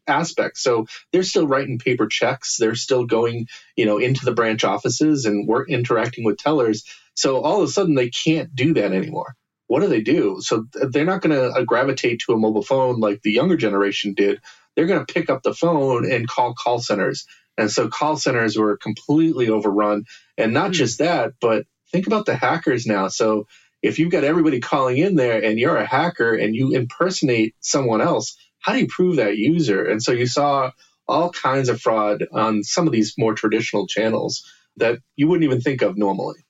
aspect. 0.07 0.57
So 0.57 0.87
they're 1.11 1.23
still 1.23 1.47
writing 1.47 1.79
paper 1.79 2.07
checks. 2.07 2.57
They're 2.57 2.75
still 2.75 3.05
going, 3.05 3.47
you 3.75 3.85
know, 3.85 3.97
into 3.97 4.25
the 4.25 4.33
branch 4.33 4.63
offices 4.63 5.25
and 5.25 5.47
work 5.47 5.69
interacting 5.69 6.23
with 6.23 6.37
tellers. 6.37 6.83
So 7.13 7.41
all 7.41 7.61
of 7.61 7.69
a 7.69 7.71
sudden 7.71 7.95
they 7.95 8.09
can't 8.09 8.53
do 8.55 8.73
that 8.75 8.91
anymore. 8.91 9.35
What 9.67 9.81
do 9.81 9.87
they 9.87 10.01
do? 10.01 10.37
So 10.41 10.65
they're 10.73 11.05
not 11.05 11.21
going 11.21 11.35
to 11.35 11.49
uh, 11.59 11.63
gravitate 11.63 12.21
to 12.21 12.33
a 12.33 12.37
mobile 12.37 12.63
phone 12.63 12.99
like 12.99 13.21
the 13.21 13.31
younger 13.31 13.55
generation 13.55 14.15
did 14.15 14.41
they're 14.79 14.87
going 14.87 15.05
to 15.05 15.13
pick 15.13 15.29
up 15.29 15.43
the 15.43 15.53
phone 15.53 16.09
and 16.09 16.25
call 16.25 16.53
call 16.53 16.79
centers. 16.79 17.25
And 17.57 17.69
so 17.69 17.89
call 17.89 18.15
centers 18.15 18.55
were 18.55 18.77
completely 18.77 19.49
overrun. 19.49 20.05
And 20.37 20.53
not 20.53 20.71
mm. 20.71 20.75
just 20.75 20.99
that, 20.99 21.33
but 21.41 21.65
think 21.91 22.07
about 22.07 22.25
the 22.25 22.37
hackers 22.37 22.85
now. 22.85 23.09
So 23.09 23.45
if 23.81 23.99
you've 23.99 24.09
got 24.09 24.23
everybody 24.23 24.61
calling 24.61 24.97
in 24.97 25.15
there 25.15 25.43
and 25.43 25.59
you're 25.59 25.75
a 25.75 25.85
hacker 25.85 26.33
and 26.33 26.55
you 26.55 26.73
impersonate 26.73 27.55
someone 27.59 27.99
else, 27.99 28.37
how 28.59 28.71
do 28.71 28.79
you 28.79 28.87
prove 28.87 29.17
that 29.17 29.35
user? 29.35 29.83
And 29.83 30.01
so 30.01 30.13
you 30.13 30.27
saw 30.27 30.71
all 31.09 31.29
kinds 31.31 31.67
of 31.67 31.81
fraud 31.81 32.25
on 32.31 32.63
some 32.63 32.87
of 32.87 32.93
these 32.93 33.15
more 33.17 33.33
traditional 33.33 33.85
channels 33.85 34.49
that 34.77 34.99
you 35.17 35.27
wouldn't 35.27 35.43
even 35.43 35.59
think 35.59 35.81
of 35.81 35.97
normally. 35.97 36.45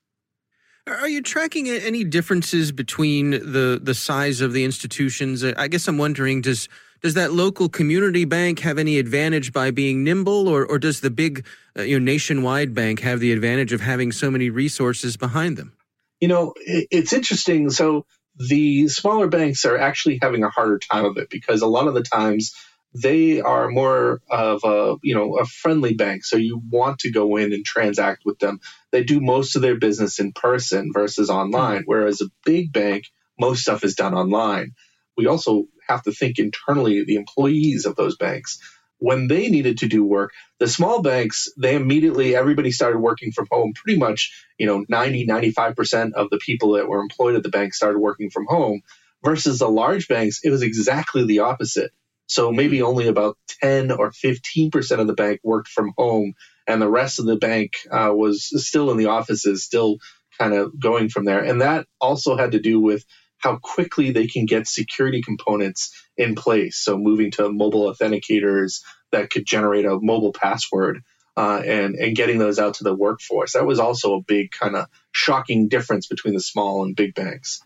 Are 0.85 1.09
you 1.09 1.23
tracking 1.23 1.67
any 1.67 2.03
differences 2.03 2.71
between 2.71 3.31
the 3.31 3.79
the 3.81 3.95
size 3.95 4.39
of 4.39 4.53
the 4.53 4.63
institutions? 4.63 5.43
I 5.43 5.67
guess 5.67 5.87
I'm 5.87 5.97
wondering 5.97 6.41
does 6.41 6.69
does 7.01 7.13
that 7.13 7.33
local 7.33 7.69
community 7.69 8.25
bank 8.25 8.59
have 8.59 8.77
any 8.77 8.99
advantage 8.99 9.53
by 9.53 9.71
being 9.71 10.03
nimble, 10.03 10.47
or, 10.47 10.65
or 10.65 10.79
does 10.79 11.01
the 11.01 11.09
big 11.09 11.45
uh, 11.77 11.83
you 11.83 11.99
know, 11.99 12.03
nationwide 12.03 12.73
bank 12.73 13.01
have 13.01 13.19
the 13.19 13.31
advantage 13.31 13.73
of 13.73 13.81
having 13.81 14.11
so 14.11 14.29
many 14.29 14.49
resources 14.49 15.17
behind 15.17 15.57
them? 15.57 15.73
You 16.19 16.27
know, 16.27 16.53
it's 16.57 17.13
interesting. 17.13 17.69
So 17.69 18.05
the 18.35 18.87
smaller 18.87 19.27
banks 19.27 19.65
are 19.65 19.77
actually 19.77 20.19
having 20.21 20.43
a 20.43 20.49
harder 20.49 20.79
time 20.79 21.05
of 21.05 21.17
it 21.17 21.29
because 21.29 21.61
a 21.61 21.67
lot 21.67 21.87
of 21.87 21.93
the 21.93 22.03
times 22.03 22.53
they 22.93 23.39
are 23.41 23.69
more 23.69 24.21
of 24.29 24.63
a 24.63 24.95
you 25.03 25.13
know 25.13 25.37
a 25.37 25.45
friendly 25.45 25.93
bank 25.93 26.25
so 26.25 26.37
you 26.37 26.61
want 26.69 26.99
to 26.99 27.11
go 27.11 27.35
in 27.35 27.53
and 27.53 27.63
transact 27.63 28.23
with 28.25 28.39
them 28.39 28.59
they 28.91 29.03
do 29.03 29.21
most 29.21 29.55
of 29.55 29.61
their 29.61 29.77
business 29.77 30.19
in 30.19 30.31
person 30.31 30.91
versus 30.91 31.29
online 31.29 31.83
whereas 31.85 32.21
a 32.21 32.31
big 32.45 32.73
bank 32.73 33.05
most 33.39 33.61
stuff 33.61 33.83
is 33.83 33.93
done 33.93 34.15
online 34.15 34.71
we 35.19 35.27
also 35.27 35.65
have 35.85 36.01
to 36.03 36.13
think 36.13 36.39
internally 36.39 37.03
the 37.03 37.17
employees 37.17 37.85
of 37.85 37.97
those 37.97 38.15
banks. 38.15 38.57
When 38.99 39.27
they 39.27 39.49
needed 39.49 39.79
to 39.79 39.89
do 39.89 40.03
work 40.03 40.31
the 40.59 40.67
small 40.67 41.01
banks 41.01 41.49
they 41.57 41.75
immediately 41.75 42.35
everybody 42.35 42.71
started 42.71 42.99
working 42.99 43.31
from 43.31 43.47
home 43.51 43.73
pretty 43.73 43.97
much 43.97 44.45
you 44.57 44.67
know 44.67 44.85
90 44.87 45.25
95% 45.25 46.13
of 46.13 46.29
the 46.29 46.37
people 46.37 46.73
that 46.73 46.87
were 46.87 47.01
employed 47.01 47.35
at 47.35 47.43
the 47.43 47.49
bank 47.49 47.73
started 47.73 47.99
working 47.99 48.29
from 48.29 48.45
home 48.47 48.81
versus 49.23 49.59
the 49.59 49.69
large 49.69 50.07
banks 50.07 50.39
it 50.43 50.49
was 50.49 50.61
exactly 50.61 51.25
the 51.25 51.39
opposite. 51.39 51.91
So 52.27 52.51
maybe 52.51 52.81
only 52.81 53.07
about 53.07 53.37
10 53.61 53.91
or 53.91 54.11
15% 54.11 54.99
of 54.99 55.07
the 55.07 55.13
bank 55.13 55.39
worked 55.43 55.69
from 55.69 55.93
home 55.97 56.33
and 56.67 56.81
the 56.81 56.89
rest 56.89 57.19
of 57.19 57.25
the 57.25 57.37
bank 57.37 57.71
uh, 57.91 58.13
was 58.13 58.49
still 58.67 58.91
in 58.91 58.97
the 58.97 59.07
offices 59.07 59.65
still 59.65 59.97
kind 60.39 60.53
of 60.53 60.79
going 60.79 61.09
from 61.09 61.25
there. 61.25 61.43
And 61.43 61.61
that 61.61 61.87
also 61.99 62.37
had 62.37 62.51
to 62.53 62.59
do 62.59 62.79
with 62.79 63.03
how 63.39 63.57
quickly 63.57 64.11
they 64.11 64.27
can 64.27 64.45
get 64.45 64.67
security 64.67 65.21
components 65.21 65.91
in 66.17 66.35
place. 66.35 66.77
So 66.77 66.97
moving 66.97 67.31
to 67.31 67.51
mobile 67.51 67.93
authenticators 67.93 68.81
that 69.11 69.29
could 69.29 69.45
generate 69.45 69.85
a 69.85 69.99
mobile 69.99 70.33
password 70.33 71.01
uh, 71.35 71.61
and 71.65 71.95
and 71.95 72.15
getting 72.15 72.37
those 72.37 72.59
out 72.59 72.75
to 72.75 72.83
the 72.83 72.93
workforce. 72.93 73.53
That 73.53 73.65
was 73.65 73.79
also 73.79 74.15
a 74.15 74.21
big 74.21 74.51
kind 74.51 74.75
of 74.75 74.87
shocking 75.11 75.67
difference 75.67 76.07
between 76.07 76.33
the 76.33 76.41
small 76.41 76.83
and 76.83 76.95
big 76.95 77.15
banks. 77.15 77.61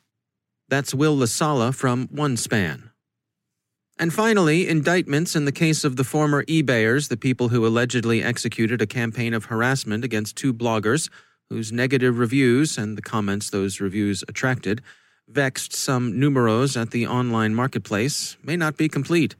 That's 0.69 0.93
Will 0.93 1.15
Lasala 1.17 1.73
from 1.73 2.07
OneSpan. 2.07 2.89
And 3.99 4.11
finally, 4.11 4.67
indictments 4.67 5.35
in 5.35 5.45
the 5.45 5.51
case 5.51 5.83
of 5.83 5.97
the 5.97 6.03
former 6.03 6.43
eBayers, 6.45 7.09
the 7.09 7.17
people 7.17 7.49
who 7.49 7.65
allegedly 7.65 8.23
executed 8.23 8.81
a 8.81 8.87
campaign 8.87 9.33
of 9.33 9.45
harassment 9.45 10.03
against 10.03 10.35
two 10.35 10.53
bloggers 10.53 11.09
whose 11.49 11.71
negative 11.71 12.17
reviews 12.17 12.77
and 12.77 12.97
the 12.97 13.01
comments 13.01 13.49
those 13.49 13.79
reviews 13.79 14.23
attracted 14.27 14.81
vexed 15.27 15.73
some 15.73 16.19
numeros 16.19 16.77
at 16.77 16.91
the 16.91 17.07
online 17.07 17.55
marketplace 17.55 18.37
may 18.43 18.55
not 18.55 18.77
be 18.77 18.89
complete. 18.89 19.35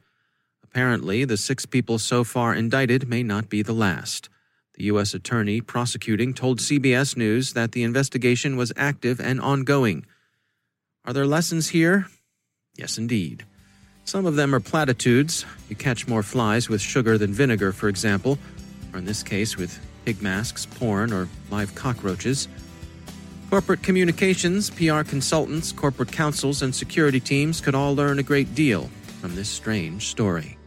Apparently, 0.62 1.24
the 1.24 1.36
six 1.36 1.66
people 1.66 1.98
so 1.98 2.24
far 2.24 2.54
indicted 2.54 3.08
may 3.08 3.22
not 3.22 3.48
be 3.48 3.62
the 3.62 3.72
last. 3.72 4.28
The 4.74 4.84
U.S. 4.84 5.14
attorney 5.14 5.60
prosecuting 5.60 6.34
told 6.34 6.58
CBS 6.58 7.16
News 7.16 7.52
that 7.52 7.72
the 7.72 7.84
investigation 7.84 8.56
was 8.56 8.72
active 8.76 9.20
and 9.20 9.40
ongoing. 9.40 10.04
Are 11.04 11.12
there 11.12 11.26
lessons 11.26 11.68
here? 11.68 12.08
Yes, 12.76 12.98
indeed. 12.98 13.44
Some 14.04 14.26
of 14.26 14.34
them 14.34 14.54
are 14.54 14.60
platitudes. 14.60 15.46
You 15.68 15.76
catch 15.76 16.08
more 16.08 16.24
flies 16.24 16.68
with 16.68 16.80
sugar 16.80 17.16
than 17.16 17.32
vinegar, 17.32 17.72
for 17.72 17.88
example, 17.88 18.38
or 18.92 18.98
in 18.98 19.04
this 19.04 19.22
case, 19.22 19.56
with 19.56 19.78
pig 20.04 20.20
masks, 20.20 20.66
porn, 20.66 21.12
or 21.12 21.28
live 21.50 21.74
cockroaches. 21.74 22.48
Corporate 23.50 23.82
communications, 23.82 24.70
PR 24.70 25.02
consultants, 25.02 25.70
corporate 25.70 26.10
counsels, 26.10 26.62
and 26.62 26.74
security 26.74 27.20
teams 27.20 27.60
could 27.60 27.74
all 27.74 27.94
learn 27.94 28.18
a 28.18 28.22
great 28.22 28.54
deal 28.54 28.90
from 29.20 29.36
this 29.36 29.48
strange 29.48 30.08
story. 30.08 30.58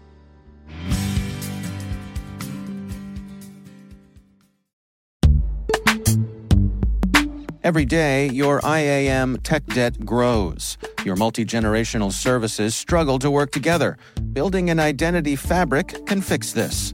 Every 7.64 7.84
day, 7.84 8.30
your 8.30 8.62
IAM 8.64 9.40
tech 9.44 9.66
debt 9.66 10.06
grows. 10.06 10.78
Your 11.04 11.18
multi 11.18 11.44
generational 11.44 12.14
services 12.14 12.76
struggle 12.76 13.20
to 13.20 13.30
work 13.30 13.52
together. 13.52 13.98
Building 14.32 14.70
an 14.70 14.80
identity 14.80 15.36
fabric 15.36 16.06
can 16.06 16.22
fix 16.22 16.54
this. 16.54 16.94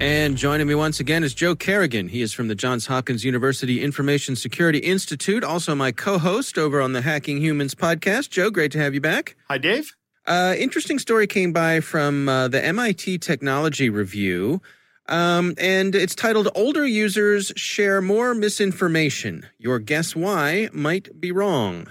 And 0.00 0.36
joining 0.36 0.66
me 0.66 0.74
once 0.74 0.98
again 0.98 1.22
is 1.22 1.34
Joe 1.34 1.54
Carrigan. 1.54 2.08
He 2.08 2.20
is 2.20 2.32
from 2.32 2.48
the 2.48 2.56
Johns 2.56 2.86
Hopkins 2.86 3.24
University 3.24 3.80
Information 3.80 4.34
Security 4.34 4.78
Institute, 4.78 5.44
also 5.44 5.74
my 5.74 5.92
co 5.92 6.18
host 6.18 6.58
over 6.58 6.82
on 6.82 6.92
the 6.92 7.00
Hacking 7.00 7.38
Humans 7.38 7.76
podcast. 7.76 8.30
Joe, 8.30 8.50
great 8.50 8.72
to 8.72 8.78
have 8.78 8.92
you 8.92 9.00
back. 9.00 9.36
Hi, 9.48 9.56
Dave. 9.56 9.94
Uh, 10.26 10.56
interesting 10.58 10.98
story 10.98 11.26
came 11.28 11.52
by 11.52 11.80
from 11.80 12.28
uh, 12.28 12.48
the 12.48 12.62
MIT 12.64 13.18
Technology 13.18 13.88
Review, 13.88 14.60
um, 15.08 15.54
and 15.58 15.94
it's 15.94 16.14
titled 16.14 16.48
Older 16.56 16.84
Users 16.84 17.52
Share 17.56 18.02
More 18.02 18.34
Misinformation. 18.34 19.46
Your 19.58 19.78
guess 19.78 20.16
why 20.16 20.70
might 20.72 21.20
be 21.20 21.30
wrong. 21.30 21.86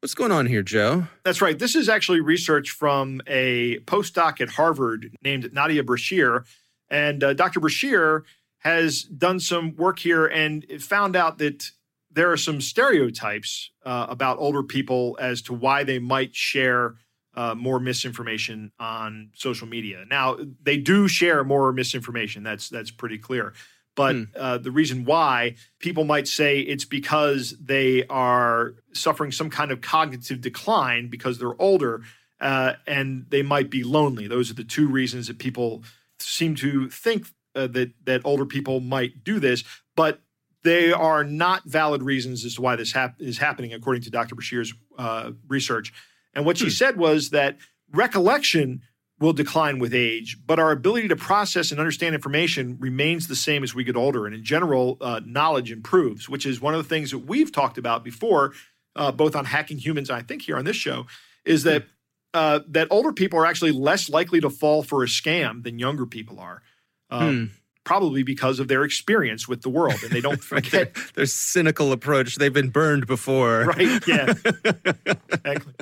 What's 0.00 0.14
going 0.14 0.30
on 0.30 0.46
here, 0.46 0.62
Joe? 0.62 1.06
That's 1.24 1.40
right. 1.40 1.58
This 1.58 1.74
is 1.74 1.88
actually 1.88 2.20
research 2.20 2.70
from 2.70 3.22
a 3.26 3.78
postdoc 3.80 4.42
at 4.42 4.50
Harvard 4.50 5.16
named 5.22 5.52
Nadia 5.54 5.82
Brashier 5.82 6.44
and 6.90 7.22
uh, 7.22 7.34
Dr. 7.34 7.60
Brashier 7.60 8.22
has 8.58 9.02
done 9.02 9.40
some 9.40 9.76
work 9.76 9.98
here 9.98 10.26
and 10.26 10.64
found 10.80 11.14
out 11.14 11.38
that 11.38 11.70
there 12.10 12.32
are 12.32 12.36
some 12.36 12.60
stereotypes 12.60 13.70
uh, 13.84 14.06
about 14.08 14.38
older 14.38 14.62
people 14.62 15.18
as 15.20 15.42
to 15.42 15.52
why 15.52 15.84
they 15.84 15.98
might 15.98 16.34
share 16.34 16.94
uh, 17.34 17.54
more 17.54 17.78
misinformation 17.78 18.72
on 18.80 19.30
social 19.34 19.68
media. 19.68 20.04
Now, 20.08 20.38
they 20.62 20.78
do 20.78 21.06
share 21.06 21.44
more 21.44 21.72
misinformation. 21.72 22.42
That's 22.42 22.70
that's 22.70 22.90
pretty 22.90 23.18
clear. 23.18 23.52
But 23.94 24.14
hmm. 24.14 24.22
uh, 24.34 24.58
the 24.58 24.70
reason 24.70 25.04
why 25.04 25.56
people 25.78 26.04
might 26.04 26.28
say 26.28 26.60
it's 26.60 26.84
because 26.84 27.56
they 27.60 28.06
are 28.08 28.74
suffering 28.92 29.32
some 29.32 29.50
kind 29.50 29.70
of 29.70 29.80
cognitive 29.80 30.40
decline 30.40 31.08
because 31.08 31.38
they're 31.38 31.60
older 31.60 32.02
uh, 32.40 32.74
and 32.86 33.26
they 33.28 33.42
might 33.42 33.70
be 33.70 33.82
lonely. 33.82 34.26
Those 34.26 34.50
are 34.50 34.54
the 34.54 34.64
two 34.64 34.88
reasons 34.88 35.28
that 35.28 35.38
people 35.38 35.82
seem 36.20 36.54
to 36.56 36.88
think 36.88 37.26
uh, 37.54 37.66
that 37.68 37.92
that 38.04 38.20
older 38.24 38.46
people 38.46 38.80
might 38.80 39.24
do 39.24 39.40
this, 39.40 39.64
but 39.94 40.20
they 40.62 40.92
are 40.92 41.24
not 41.24 41.64
valid 41.64 42.02
reasons 42.02 42.44
as 42.44 42.56
to 42.56 42.62
why 42.62 42.76
this 42.76 42.92
hap- 42.92 43.20
is 43.20 43.38
happening, 43.38 43.72
according 43.72 44.02
to 44.02 44.10
Dr. 44.10 44.34
Bashir's 44.34 44.74
uh, 44.98 45.30
research. 45.48 45.92
And 46.34 46.44
what 46.44 46.58
she 46.58 46.64
hmm. 46.64 46.70
said 46.70 46.96
was 46.96 47.30
that 47.30 47.56
recollection 47.92 48.82
will 49.18 49.32
decline 49.32 49.78
with 49.78 49.94
age, 49.94 50.36
but 50.44 50.58
our 50.58 50.72
ability 50.72 51.08
to 51.08 51.16
process 51.16 51.70
and 51.70 51.80
understand 51.80 52.14
information 52.14 52.76
remains 52.78 53.28
the 53.28 53.36
same 53.36 53.62
as 53.62 53.74
we 53.74 53.84
get 53.84 53.96
older. 53.96 54.26
And 54.26 54.34
in 54.34 54.44
general, 54.44 54.98
uh, 55.00 55.20
knowledge 55.24 55.72
improves, 55.72 56.28
which 56.28 56.44
is 56.44 56.60
one 56.60 56.74
of 56.74 56.82
the 56.82 56.88
things 56.88 57.12
that 57.12 57.20
we've 57.20 57.50
talked 57.50 57.78
about 57.78 58.04
before, 58.04 58.52
uh, 58.94 59.12
both 59.12 59.34
on 59.34 59.46
hacking 59.46 59.78
humans, 59.78 60.10
I 60.10 60.20
think 60.20 60.42
here 60.42 60.58
on 60.58 60.66
this 60.66 60.76
show, 60.76 61.06
is 61.44 61.62
that 61.62 61.82
hmm 61.82 61.88
uh, 62.36 62.60
that 62.68 62.86
older 62.90 63.14
people 63.14 63.38
are 63.38 63.46
actually 63.46 63.72
less 63.72 64.10
likely 64.10 64.42
to 64.42 64.50
fall 64.50 64.82
for 64.82 65.02
a 65.02 65.06
scam 65.06 65.64
than 65.64 65.78
younger 65.78 66.04
people 66.04 66.38
are. 66.38 66.60
Um, 67.08 67.36
hmm. 67.36 67.44
Probably 67.82 68.24
because 68.24 68.58
of 68.60 68.68
their 68.68 68.82
experience 68.82 69.48
with 69.48 69.62
the 69.62 69.70
world, 69.70 69.96
and 70.02 70.10
they 70.10 70.20
don't 70.20 70.42
forget 70.54 70.92
their, 70.92 71.04
their, 71.14 71.26
cynical 71.26 71.92
approach. 71.92 72.36
They've 72.36 72.52
been 72.52 72.68
burned 72.68 73.06
before, 73.06 73.64
right? 73.76 74.06
Yeah, 74.06 74.34
exactly. 74.64 75.72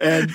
And 0.00 0.32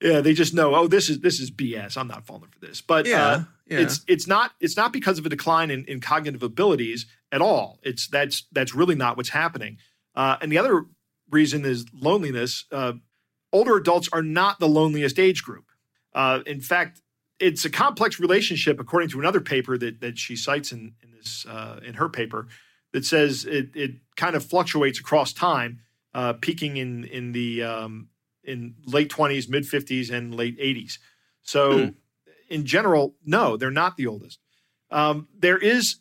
yeah, 0.00 0.20
they 0.22 0.32
just 0.32 0.54
know, 0.54 0.74
oh, 0.74 0.86
this 0.86 1.10
is 1.10 1.20
this 1.20 1.40
is 1.40 1.50
BS. 1.50 1.98
I'm 1.98 2.08
not 2.08 2.24
falling 2.24 2.48
for 2.48 2.60
this. 2.64 2.80
But 2.80 3.06
yeah, 3.06 3.26
uh, 3.26 3.44
yeah. 3.66 3.80
it's 3.80 4.02
it's 4.08 4.26
not 4.26 4.52
it's 4.60 4.78
not 4.78 4.94
because 4.94 5.18
of 5.18 5.26
a 5.26 5.28
decline 5.28 5.70
in, 5.70 5.84
in 5.84 6.00
cognitive 6.00 6.42
abilities 6.42 7.04
at 7.30 7.42
all. 7.42 7.80
It's 7.82 8.06
that's 8.06 8.46
that's 8.52 8.74
really 8.74 8.94
not 8.94 9.18
what's 9.18 9.28
happening. 9.28 9.76
Uh, 10.14 10.36
and 10.40 10.50
the 10.50 10.58
other 10.58 10.86
reason 11.28 11.66
is 11.66 11.84
loneliness. 11.92 12.64
Uh, 12.72 12.94
older 13.52 13.76
adults 13.76 14.08
are 14.12 14.22
not 14.22 14.58
the 14.58 14.68
loneliest 14.68 15.18
age 15.18 15.42
group. 15.42 15.64
Uh, 16.14 16.40
in 16.46 16.60
fact, 16.60 17.02
it's 17.38 17.64
a 17.64 17.70
complex 17.70 18.20
relationship, 18.20 18.78
according 18.80 19.08
to 19.10 19.20
another 19.20 19.40
paper 19.40 19.76
that 19.78 20.00
that 20.00 20.18
she 20.18 20.36
cites 20.36 20.72
in 20.72 20.94
in 21.02 21.12
this 21.12 21.46
uh, 21.46 21.80
in 21.84 21.94
her 21.94 22.08
paper, 22.08 22.48
that 22.92 23.04
says 23.04 23.44
it 23.44 23.70
it 23.74 23.92
kind 24.16 24.36
of 24.36 24.44
fluctuates 24.44 25.00
across 25.00 25.32
time, 25.32 25.80
uh, 26.14 26.34
peaking 26.34 26.76
in 26.76 27.04
in 27.04 27.32
the 27.32 27.62
um, 27.62 28.08
in 28.44 28.74
late 28.86 29.10
twenties, 29.10 29.48
mid 29.48 29.66
fifties, 29.66 30.10
and 30.10 30.34
late 30.34 30.56
eighties. 30.58 30.98
So, 31.42 31.78
hmm. 31.78 31.88
in 32.48 32.66
general, 32.66 33.16
no, 33.24 33.56
they're 33.56 33.70
not 33.70 33.96
the 33.96 34.06
oldest. 34.06 34.38
Um, 34.90 35.26
there 35.36 35.58
is 35.58 35.96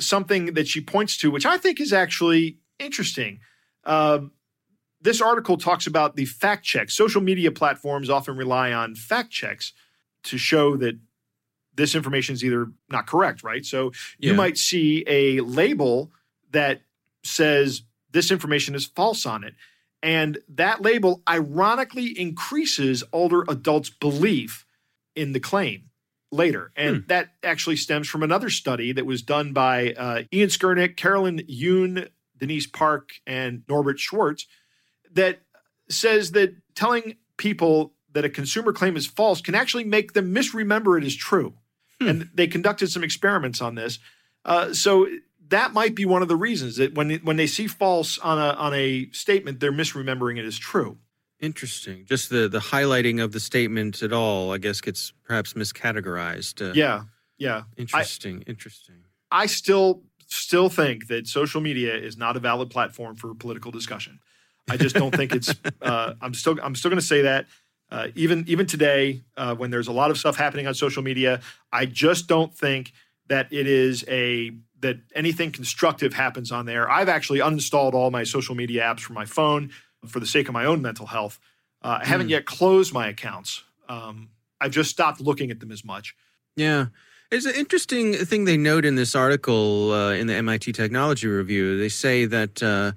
something 0.00 0.54
that 0.54 0.68
she 0.68 0.80
points 0.80 1.16
to, 1.18 1.30
which 1.30 1.46
I 1.46 1.56
think 1.56 1.80
is 1.80 1.92
actually 1.92 2.58
interesting. 2.78 3.40
Uh, 3.84 4.20
this 5.00 5.20
article 5.20 5.56
talks 5.56 5.86
about 5.86 6.16
the 6.16 6.24
fact 6.24 6.64
check. 6.64 6.90
Social 6.90 7.20
media 7.20 7.50
platforms 7.50 8.10
often 8.10 8.36
rely 8.36 8.72
on 8.72 8.94
fact 8.94 9.30
checks 9.30 9.72
to 10.24 10.38
show 10.38 10.76
that 10.76 10.98
this 11.74 11.94
information 11.94 12.32
is 12.32 12.42
either 12.42 12.68
not 12.90 13.06
correct, 13.06 13.42
right? 13.42 13.64
So 13.64 13.92
you 14.18 14.30
yeah. 14.30 14.36
might 14.36 14.56
see 14.56 15.04
a 15.06 15.40
label 15.40 16.10
that 16.52 16.82
says 17.22 17.82
this 18.12 18.30
information 18.30 18.74
is 18.74 18.86
false 18.86 19.26
on 19.26 19.44
it. 19.44 19.54
And 20.02 20.38
that 20.48 20.82
label 20.82 21.22
ironically 21.28 22.18
increases 22.18 23.04
older 23.12 23.44
adults' 23.48 23.90
belief 23.90 24.64
in 25.14 25.32
the 25.32 25.40
claim 25.40 25.90
later. 26.30 26.72
And 26.76 26.96
hmm. 26.96 27.06
that 27.08 27.30
actually 27.42 27.76
stems 27.76 28.08
from 28.08 28.22
another 28.22 28.50
study 28.50 28.92
that 28.92 29.06
was 29.06 29.22
done 29.22 29.52
by 29.52 29.92
uh, 29.92 30.22
Ian 30.32 30.48
Skurnik, 30.48 30.96
Carolyn 30.96 31.40
Yoon, 31.40 32.08
Denise 32.38 32.66
Park, 32.66 33.10
and 33.26 33.62
Norbert 33.68 33.98
Schwarz 33.98 34.46
that 35.16 35.40
says 35.90 36.32
that 36.32 36.54
telling 36.74 37.16
people 37.36 37.92
that 38.12 38.24
a 38.24 38.30
consumer 38.30 38.72
claim 38.72 38.96
is 38.96 39.06
false 39.06 39.40
can 39.40 39.54
actually 39.54 39.84
make 39.84 40.12
them 40.12 40.32
misremember 40.32 40.96
it 40.96 41.04
as 41.04 41.14
true. 41.14 41.54
Hmm. 42.00 42.08
And 42.08 42.30
they 42.34 42.46
conducted 42.46 42.90
some 42.90 43.04
experiments 43.04 43.60
on 43.60 43.74
this. 43.74 43.98
Uh, 44.44 44.72
so 44.72 45.08
that 45.48 45.72
might 45.72 45.94
be 45.94 46.04
one 46.04 46.22
of 46.22 46.28
the 46.28 46.36
reasons 46.36 46.76
that 46.76 46.94
when 46.94 47.10
when 47.18 47.36
they 47.36 47.46
see 47.46 47.66
false 47.66 48.18
on 48.18 48.38
a 48.38 48.52
on 48.54 48.74
a 48.74 49.10
statement, 49.10 49.60
they're 49.60 49.72
misremembering 49.72 50.38
it 50.38 50.44
as 50.44 50.58
true. 50.58 50.98
Interesting. 51.40 52.04
Just 52.06 52.30
the 52.30 52.48
the 52.48 52.58
highlighting 52.58 53.22
of 53.22 53.32
the 53.32 53.40
statement 53.40 54.02
at 54.02 54.12
all, 54.12 54.52
I 54.52 54.58
guess, 54.58 54.80
gets 54.80 55.12
perhaps 55.24 55.52
miscategorized. 55.54 56.70
Uh, 56.70 56.72
yeah, 56.74 57.04
yeah. 57.38 57.64
Interesting. 57.76 58.44
I, 58.46 58.50
interesting. 58.50 58.96
I 59.30 59.46
still 59.46 60.02
still 60.26 60.68
think 60.68 61.08
that 61.08 61.26
social 61.26 61.60
media 61.60 61.94
is 61.94 62.16
not 62.16 62.36
a 62.36 62.40
valid 62.40 62.70
platform 62.70 63.16
for 63.16 63.34
political 63.34 63.70
discussion. 63.70 64.20
I 64.68 64.76
just 64.76 64.94
don't 64.94 65.14
think 65.14 65.34
it's. 65.34 65.54
Uh, 65.82 66.14
I'm 66.20 66.34
still. 66.34 66.58
I'm 66.62 66.74
still 66.74 66.90
going 66.90 67.00
to 67.00 67.06
say 67.06 67.22
that. 67.22 67.46
Uh, 67.90 68.08
even 68.16 68.44
even 68.48 68.66
today, 68.66 69.22
uh, 69.36 69.54
when 69.54 69.70
there's 69.70 69.86
a 69.86 69.92
lot 69.92 70.10
of 70.10 70.18
stuff 70.18 70.36
happening 70.36 70.66
on 70.66 70.74
social 70.74 71.02
media, 71.02 71.40
I 71.72 71.86
just 71.86 72.26
don't 72.26 72.52
think 72.52 72.92
that 73.28 73.52
it 73.52 73.68
is 73.68 74.04
a 74.08 74.52
that 74.80 74.96
anything 75.14 75.52
constructive 75.52 76.12
happens 76.12 76.50
on 76.50 76.66
there. 76.66 76.90
I've 76.90 77.08
actually 77.08 77.38
uninstalled 77.38 77.94
all 77.94 78.10
my 78.10 78.24
social 78.24 78.54
media 78.54 78.82
apps 78.82 79.00
from 79.00 79.14
my 79.14 79.24
phone 79.24 79.70
for 80.06 80.18
the 80.18 80.26
sake 80.26 80.48
of 80.48 80.54
my 80.54 80.64
own 80.64 80.82
mental 80.82 81.06
health. 81.06 81.38
Uh, 81.82 81.98
I 82.02 82.06
haven't 82.06 82.28
mm. 82.28 82.30
yet 82.30 82.46
closed 82.46 82.92
my 82.92 83.08
accounts. 83.08 83.62
Um, 83.88 84.30
I've 84.60 84.72
just 84.72 84.90
stopped 84.90 85.20
looking 85.20 85.50
at 85.50 85.60
them 85.60 85.70
as 85.70 85.84
much. 85.84 86.16
Yeah. 86.56 86.86
It's 87.30 87.46
an 87.46 87.54
interesting 87.54 88.14
thing 88.14 88.44
they 88.44 88.56
note 88.56 88.84
in 88.84 88.94
this 88.94 89.14
article 89.14 89.92
uh, 89.92 90.12
in 90.12 90.26
the 90.26 90.34
MIT 90.34 90.72
Technology 90.72 91.26
Review. 91.26 91.78
They 91.78 91.88
say 91.88 92.24
that 92.26 92.62
uh, 92.62 92.92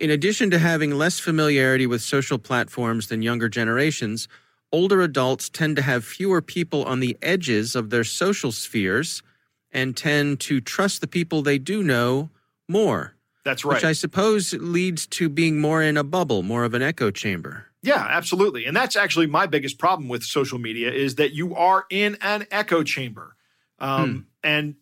in 0.00 0.10
addition 0.10 0.50
to 0.50 0.58
having 0.58 0.92
less 0.92 1.20
familiarity 1.20 1.86
with 1.86 2.00
social 2.00 2.38
platforms 2.38 3.08
than 3.08 3.22
younger 3.22 3.48
generations, 3.48 4.28
older 4.72 5.02
adults 5.02 5.48
tend 5.50 5.76
to 5.76 5.82
have 5.82 6.04
fewer 6.04 6.40
people 6.40 6.84
on 6.84 7.00
the 7.00 7.16
edges 7.20 7.76
of 7.76 7.90
their 7.90 8.04
social 8.04 8.50
spheres 8.50 9.22
and 9.70 9.96
tend 9.96 10.40
to 10.40 10.60
trust 10.60 11.02
the 11.02 11.06
people 11.06 11.42
they 11.42 11.58
do 11.58 11.82
know 11.82 12.30
more. 12.66 13.14
That's 13.44 13.64
right. 13.64 13.74
Which 13.74 13.84
I 13.84 13.92
suppose 13.92 14.54
leads 14.54 15.06
to 15.08 15.28
being 15.28 15.60
more 15.60 15.82
in 15.82 15.96
a 15.96 16.04
bubble, 16.04 16.42
more 16.42 16.64
of 16.64 16.74
an 16.74 16.82
echo 16.82 17.10
chamber. 17.10 17.66
Yeah, 17.82 18.06
absolutely. 18.08 18.64
And 18.66 18.76
that's 18.76 18.96
actually 18.96 19.26
my 19.26 19.46
biggest 19.46 19.78
problem 19.78 20.08
with 20.08 20.22
social 20.22 20.58
media 20.58 20.90
is 20.90 21.14
that 21.16 21.32
you 21.32 21.54
are 21.54 21.84
in 21.90 22.16
an 22.20 22.46
echo 22.50 22.82
chamber. 22.82 23.36
Um, 23.78 24.10
hmm. 24.10 24.20
And 24.42 24.74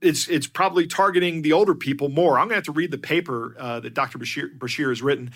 it's 0.00 0.28
it's 0.28 0.46
probably 0.46 0.86
targeting 0.86 1.42
the 1.42 1.52
older 1.52 1.74
people 1.74 2.08
more. 2.08 2.38
I'm 2.38 2.48
going 2.48 2.50
to 2.50 2.56
have 2.56 2.64
to 2.64 2.72
read 2.72 2.90
the 2.90 2.98
paper 2.98 3.56
uh, 3.58 3.80
that 3.80 3.94
Dr. 3.94 4.18
Bashir, 4.18 4.56
Brashier 4.58 4.88
has 4.90 5.02
written 5.02 5.32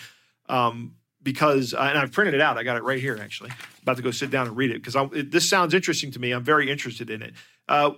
um, 0.49 0.95
because, 1.23 1.73
uh, 1.73 1.79
and 1.79 1.97
I've 1.97 2.11
printed 2.11 2.33
it 2.33 2.41
out. 2.41 2.57
I 2.57 2.63
got 2.63 2.77
it 2.77 2.83
right 2.83 2.99
here, 2.99 3.17
actually. 3.21 3.51
About 3.81 3.97
to 3.97 4.03
go 4.03 4.11
sit 4.11 4.31
down 4.31 4.47
and 4.47 4.55
read 4.55 4.71
it 4.71 4.83
because 4.83 4.95
this 5.29 5.49
sounds 5.49 5.73
interesting 5.73 6.11
to 6.11 6.19
me. 6.19 6.31
I'm 6.31 6.43
very 6.43 6.69
interested 6.69 7.09
in 7.09 7.21
it. 7.21 7.33
Uh, 7.67 7.91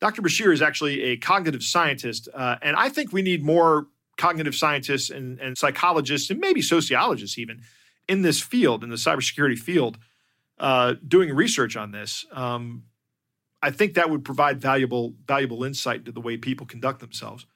Dr. 0.00 0.22
Bashir 0.22 0.52
is 0.52 0.62
actually 0.62 1.02
a 1.02 1.16
cognitive 1.16 1.62
scientist, 1.62 2.28
uh, 2.34 2.56
and 2.60 2.76
I 2.76 2.88
think 2.88 3.12
we 3.12 3.22
need 3.22 3.44
more 3.44 3.86
cognitive 4.16 4.54
scientists 4.54 5.10
and, 5.10 5.38
and, 5.40 5.56
psychologists 5.56 6.28
and 6.28 6.38
maybe 6.40 6.60
sociologists 6.60 7.38
even 7.38 7.62
in 8.08 8.22
this 8.22 8.40
field, 8.40 8.84
in 8.84 8.90
the 8.90 8.96
cybersecurity 8.96 9.58
field, 9.58 9.98
uh, 10.58 10.94
doing 11.06 11.34
research 11.34 11.76
on 11.76 11.92
this. 11.92 12.26
Um, 12.32 12.84
I 13.62 13.70
think 13.70 13.94
that 13.94 14.10
would 14.10 14.24
provide 14.24 14.60
valuable 14.60 15.14
valuable 15.26 15.64
insight 15.64 16.00
into 16.00 16.12
the 16.12 16.20
way 16.20 16.36
people 16.36 16.66
conduct 16.66 17.00
themselves. 17.00 17.46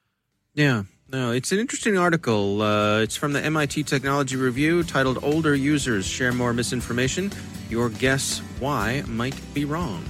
Yeah, 0.53 0.83
no, 1.09 1.31
it's 1.31 1.51
an 1.51 1.59
interesting 1.59 1.97
article. 1.97 2.61
Uh, 2.61 2.99
it's 3.01 3.15
from 3.15 3.33
the 3.33 3.43
MIT 3.43 3.83
Technology 3.83 4.35
Review 4.35 4.83
titled 4.83 5.23
Older 5.23 5.53
Users 5.53 6.05
Share 6.05 6.33
More 6.33 6.53
Misinformation. 6.53 7.31
Your 7.69 7.89
guess 7.89 8.39
why 8.59 9.03
might 9.05 9.35
be 9.53 9.65
wrong. 9.65 10.03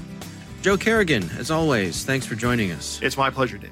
Joe 0.61 0.77
Carrigan, 0.77 1.29
as 1.37 1.51
always, 1.51 2.03
thanks 2.03 2.25
for 2.25 2.35
joining 2.35 2.71
us. 2.71 2.99
It's 3.01 3.17
my 3.17 3.29
pleasure, 3.29 3.57
Dave. 3.57 3.71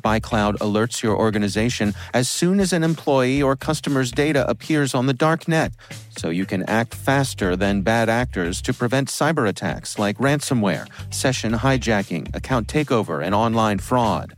SpyCloud 0.00 0.58
alerts 0.58 1.02
your 1.02 1.16
organization 1.16 1.94
as 2.12 2.28
soon 2.28 2.60
as 2.60 2.72
an 2.72 2.82
employee 2.82 3.42
or 3.42 3.56
customer's 3.56 4.10
data 4.10 4.48
appears 4.48 4.94
on 4.94 5.06
the 5.06 5.12
dark 5.12 5.48
net, 5.48 5.72
so 6.16 6.30
you 6.30 6.46
can 6.46 6.62
act 6.64 6.94
faster 6.94 7.56
than 7.56 7.82
bad 7.82 8.08
actors 8.08 8.60
to 8.62 8.72
prevent 8.74 9.08
cyber 9.08 9.48
attacks 9.48 9.98
like 9.98 10.18
ransomware, 10.18 10.86
session 11.12 11.52
hijacking, 11.52 12.34
account 12.34 12.68
takeover, 12.68 13.24
and 13.24 13.34
online 13.34 13.78
fraud. 13.78 14.34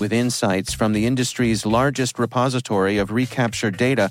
With 0.00 0.12
insights 0.12 0.74
from 0.74 0.92
the 0.92 1.06
industry's 1.06 1.66
largest 1.66 2.18
repository 2.18 2.98
of 2.98 3.10
recaptured 3.10 3.76
data, 3.76 4.10